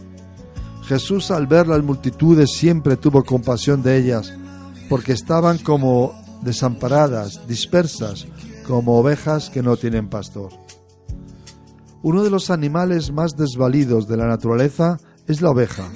Jesús 0.85 1.31
al 1.31 1.47
ver 1.47 1.67
las 1.67 1.83
multitudes 1.83 2.53
siempre 2.57 2.97
tuvo 2.97 3.23
compasión 3.25 3.83
de 3.83 3.99
ellas, 3.99 4.33
porque 4.89 5.13
estaban 5.13 5.59
como 5.59 6.25
desamparadas, 6.43 7.47
dispersas, 7.47 8.27
como 8.67 8.99
ovejas 8.99 9.51
que 9.51 9.63
no 9.63 9.77
tienen 9.77 10.09
pastor. 10.09 10.51
Uno 12.03 12.23
de 12.23 12.31
los 12.31 12.51
animales 12.51 13.11
más 13.11 13.37
desvalidos 13.37 14.07
de 14.07 14.17
la 14.17 14.27
naturaleza 14.27 14.99
es 15.27 15.41
la 15.41 15.51
oveja. 15.51 15.91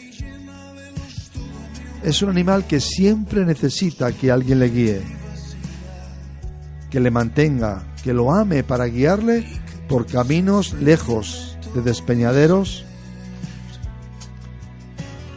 Es 2.02 2.22
un 2.22 2.30
animal 2.30 2.66
que 2.66 2.80
siempre 2.80 3.44
necesita 3.44 4.12
que 4.12 4.30
alguien 4.30 4.58
le 4.58 4.70
guíe, 4.70 5.02
que 6.90 7.00
le 7.00 7.10
mantenga, 7.10 7.84
que 8.02 8.12
lo 8.12 8.32
ame 8.32 8.64
para 8.64 8.86
guiarle 8.86 9.46
por 9.88 10.06
caminos 10.06 10.72
lejos 10.74 11.56
de 11.74 11.82
despeñaderos 11.82 12.84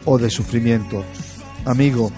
o 0.04 0.18
de 0.18 0.30
sufrimiento. 0.30 1.04
Amigo, 1.64 2.10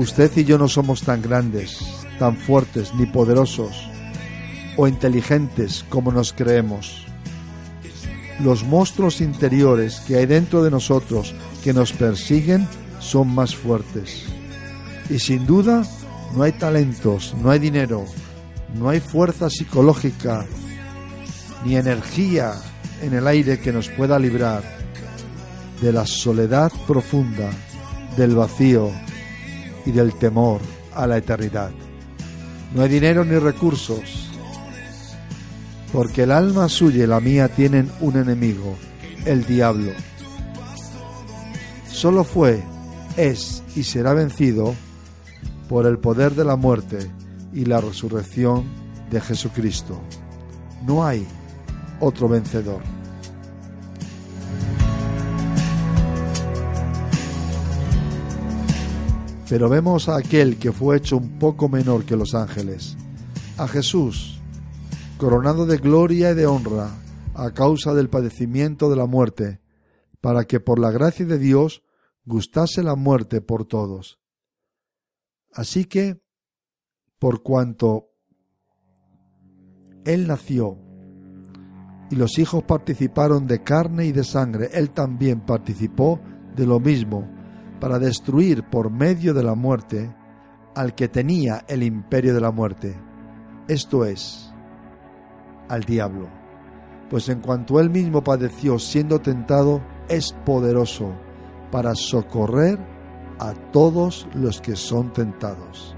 usted 0.00 0.30
y 0.36 0.44
yo 0.44 0.56
no 0.56 0.66
somos 0.66 1.02
tan 1.02 1.20
grandes, 1.20 1.78
tan 2.18 2.34
fuertes 2.36 2.94
ni 2.94 3.04
poderosos 3.04 3.86
o 4.78 4.88
inteligentes 4.88 5.84
como 5.90 6.10
nos 6.10 6.32
creemos. 6.32 7.04
Los 8.42 8.64
monstruos 8.64 9.20
interiores 9.20 10.00
que 10.00 10.16
hay 10.16 10.24
dentro 10.24 10.62
de 10.64 10.70
nosotros 10.70 11.34
que 11.62 11.74
nos 11.74 11.92
persiguen 11.92 12.66
son 12.98 13.28
más 13.28 13.54
fuertes. 13.54 14.24
Y 15.10 15.18
sin 15.18 15.44
duda 15.44 15.82
no 16.34 16.44
hay 16.44 16.52
talentos, 16.52 17.34
no 17.42 17.50
hay 17.50 17.58
dinero, 17.58 18.06
no 18.74 18.88
hay 18.88 19.00
fuerza 19.00 19.50
psicológica 19.50 20.46
ni 21.66 21.76
energía 21.76 22.54
en 23.02 23.12
el 23.12 23.26
aire 23.26 23.60
que 23.60 23.72
nos 23.72 23.90
pueda 23.90 24.18
librar 24.18 24.62
de 25.82 25.92
la 25.92 26.06
soledad 26.06 26.72
profunda, 26.86 27.50
del 28.16 28.34
vacío 28.34 28.90
y 29.90 29.92
del 29.92 30.14
temor 30.14 30.60
a 30.94 31.06
la 31.06 31.18
eternidad. 31.18 31.70
No 32.74 32.82
hay 32.82 32.88
dinero 32.88 33.24
ni 33.24 33.36
recursos, 33.36 34.30
porque 35.92 36.22
el 36.22 36.30
alma 36.30 36.68
suya 36.68 37.04
y 37.04 37.06
la 37.08 37.20
mía 37.20 37.48
tienen 37.48 37.90
un 38.00 38.16
enemigo, 38.16 38.76
el 39.26 39.44
diablo. 39.44 39.90
Solo 41.88 42.22
fue, 42.22 42.62
es 43.16 43.62
y 43.74 43.82
será 43.82 44.14
vencido 44.14 44.74
por 45.68 45.86
el 45.86 45.98
poder 45.98 46.34
de 46.34 46.44
la 46.44 46.56
muerte 46.56 47.10
y 47.52 47.64
la 47.64 47.80
resurrección 47.80 48.64
de 49.10 49.20
Jesucristo. 49.20 50.00
No 50.86 51.04
hay 51.04 51.26
otro 51.98 52.28
vencedor. 52.28 52.99
Pero 59.50 59.68
vemos 59.68 60.08
a 60.08 60.16
aquel 60.16 60.60
que 60.60 60.70
fue 60.70 60.96
hecho 60.96 61.16
un 61.16 61.40
poco 61.40 61.68
menor 61.68 62.04
que 62.04 62.14
los 62.14 62.36
ángeles, 62.36 62.96
a 63.58 63.66
Jesús, 63.66 64.40
coronado 65.18 65.66
de 65.66 65.78
gloria 65.78 66.30
y 66.30 66.34
de 66.36 66.46
honra 66.46 66.94
a 67.34 67.50
causa 67.50 67.92
del 67.92 68.08
padecimiento 68.08 68.88
de 68.88 68.94
la 68.94 69.06
muerte, 69.06 69.60
para 70.20 70.44
que 70.44 70.60
por 70.60 70.78
la 70.78 70.92
gracia 70.92 71.26
de 71.26 71.36
Dios 71.36 71.82
gustase 72.24 72.84
la 72.84 72.94
muerte 72.94 73.40
por 73.40 73.64
todos. 73.64 74.20
Así 75.52 75.84
que, 75.84 76.22
por 77.18 77.42
cuanto 77.42 78.12
Él 80.04 80.28
nació 80.28 80.78
y 82.08 82.14
los 82.14 82.38
hijos 82.38 82.62
participaron 82.62 83.48
de 83.48 83.64
carne 83.64 84.06
y 84.06 84.12
de 84.12 84.22
sangre. 84.22 84.70
Él 84.74 84.90
también 84.90 85.40
participó 85.40 86.20
de 86.54 86.66
lo 86.66 86.78
mismo 86.78 87.39
para 87.80 87.98
destruir 87.98 88.62
por 88.64 88.90
medio 88.90 89.34
de 89.34 89.42
la 89.42 89.54
muerte 89.54 90.14
al 90.74 90.94
que 90.94 91.08
tenía 91.08 91.64
el 91.66 91.82
imperio 91.82 92.34
de 92.34 92.40
la 92.40 92.52
muerte, 92.52 92.96
esto 93.66 94.04
es, 94.04 94.52
al 95.68 95.82
diablo. 95.84 96.28
Pues 97.08 97.28
en 97.28 97.40
cuanto 97.40 97.80
él 97.80 97.90
mismo 97.90 98.22
padeció 98.22 98.78
siendo 98.78 99.20
tentado, 99.20 99.80
es 100.08 100.32
poderoso 100.44 101.12
para 101.72 101.94
socorrer 101.94 102.78
a 103.38 103.54
todos 103.72 104.28
los 104.34 104.60
que 104.60 104.76
son 104.76 105.12
tentados. 105.12 105.96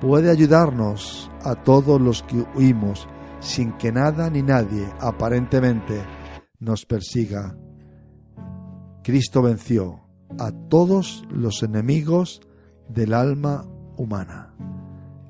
Puede 0.00 0.30
ayudarnos 0.30 1.30
a 1.42 1.54
todos 1.54 2.00
los 2.00 2.22
que 2.24 2.44
huimos 2.54 3.08
sin 3.40 3.72
que 3.78 3.92
nada 3.92 4.28
ni 4.28 4.42
nadie 4.42 4.86
aparentemente 5.00 6.02
nos 6.58 6.84
persiga. 6.84 7.56
Cristo 9.02 9.40
venció 9.40 10.05
a 10.38 10.52
todos 10.68 11.24
los 11.30 11.62
enemigos 11.62 12.40
del 12.88 13.14
alma 13.14 13.66
humana, 13.96 14.54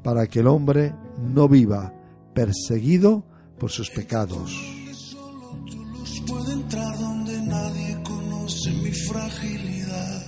para 0.02 0.26
que 0.26 0.40
el 0.40 0.46
hombre 0.46 0.94
no 1.18 1.48
viva 1.48 1.92
perseguido 2.34 3.24
por 3.58 3.70
sus 3.70 3.90
pecados. 3.90 4.52
Solo 4.92 5.64
tu 5.64 5.84
luz 5.84 6.22
puede 6.26 6.52
entrar 6.52 6.98
donde 6.98 7.40
nadie 7.42 8.02
conoce 8.02 8.70
mi 8.72 8.92
fragilidad. 8.92 10.22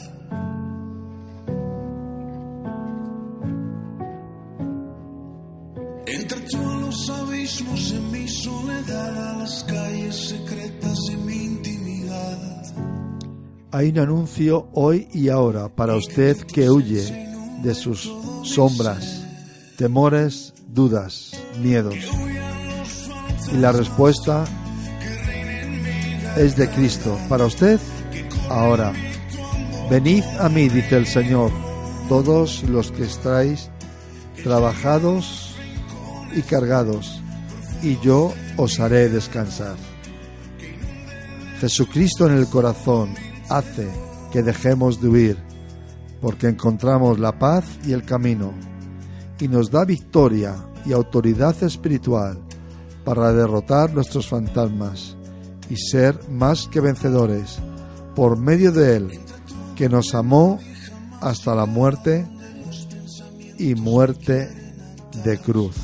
Entra 6.06 6.38
tú 6.50 6.56
a 6.56 6.76
los 6.76 7.10
abismos 7.10 7.92
en 7.92 8.10
mi 8.10 8.28
soledad, 8.28 9.30
a 9.30 9.38
las 9.38 9.64
calles 9.64 9.87
Hay 13.70 13.90
un 13.90 13.98
anuncio 13.98 14.70
hoy 14.72 15.08
y 15.12 15.28
ahora 15.28 15.68
para 15.68 15.94
usted 15.94 16.38
que 16.38 16.70
huye 16.70 17.28
de 17.62 17.74
sus 17.74 18.10
sombras, 18.42 19.26
temores, 19.76 20.54
dudas, 20.68 21.32
miedos. 21.60 21.96
Y 23.52 23.58
la 23.58 23.72
respuesta 23.72 24.46
es 26.38 26.56
de 26.56 26.70
Cristo. 26.70 27.18
Para 27.28 27.44
usted, 27.44 27.78
ahora. 28.48 28.94
Venid 29.90 30.24
a 30.40 30.48
mí, 30.48 30.70
dice 30.70 30.96
el 30.96 31.06
Señor, 31.06 31.50
todos 32.08 32.62
los 32.62 32.90
que 32.90 33.04
estáis 33.04 33.68
trabajados 34.42 35.54
y 36.34 36.40
cargados, 36.40 37.20
y 37.82 37.98
yo 38.00 38.32
os 38.56 38.80
haré 38.80 39.10
descansar. 39.10 39.76
Jesucristo 41.60 42.26
en 42.28 42.34
el 42.34 42.46
corazón 42.48 43.27
hace 43.48 43.88
que 44.32 44.42
dejemos 44.42 45.00
de 45.00 45.08
huir, 45.08 45.38
porque 46.20 46.48
encontramos 46.48 47.18
la 47.18 47.38
paz 47.38 47.64
y 47.86 47.92
el 47.92 48.04
camino, 48.04 48.52
y 49.40 49.48
nos 49.48 49.70
da 49.70 49.84
victoria 49.84 50.56
y 50.84 50.92
autoridad 50.92 51.62
espiritual 51.62 52.38
para 53.04 53.32
derrotar 53.32 53.92
nuestros 53.94 54.28
fantasmas 54.28 55.16
y 55.70 55.76
ser 55.76 56.28
más 56.28 56.66
que 56.68 56.80
vencedores 56.80 57.58
por 58.14 58.36
medio 58.36 58.72
de 58.72 58.96
Él, 58.96 59.20
que 59.76 59.88
nos 59.88 60.14
amó 60.14 60.58
hasta 61.20 61.54
la 61.54 61.66
muerte 61.66 62.26
y 63.58 63.74
muerte 63.74 64.48
de 65.24 65.38
cruz. 65.38 65.76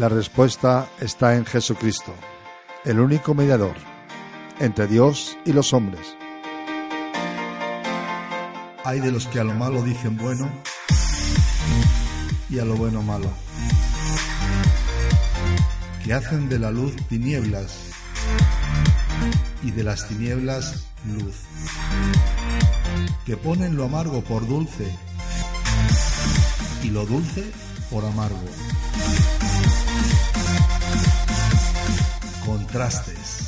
La 0.00 0.08
respuesta 0.08 0.88
está 0.98 1.36
en 1.36 1.44
Jesucristo, 1.44 2.14
el 2.86 3.00
único 3.00 3.34
mediador 3.34 3.74
entre 4.58 4.86
Dios 4.86 5.36
y 5.44 5.52
los 5.52 5.74
hombres. 5.74 6.16
Hay 8.82 9.00
de 9.00 9.12
los 9.12 9.26
que 9.26 9.40
a 9.40 9.44
lo 9.44 9.52
malo 9.52 9.82
dicen 9.82 10.16
bueno 10.16 10.50
y 12.48 12.60
a 12.60 12.64
lo 12.64 12.76
bueno 12.76 13.02
malo, 13.02 13.28
que 16.02 16.14
hacen 16.14 16.48
de 16.48 16.58
la 16.58 16.70
luz 16.70 16.96
tinieblas 17.10 17.90
y 19.62 19.70
de 19.70 19.84
las 19.84 20.08
tinieblas 20.08 20.86
luz, 21.04 21.42
que 23.26 23.36
ponen 23.36 23.76
lo 23.76 23.84
amargo 23.84 24.24
por 24.24 24.48
dulce 24.48 24.90
y 26.82 26.88
lo 26.88 27.04
dulce 27.04 27.44
por 27.90 28.02
amargo. 28.06 28.48
Contrastes. 32.70 33.39